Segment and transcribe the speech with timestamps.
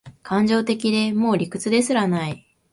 [0.23, 2.43] 感情的で、もう理屈ですらない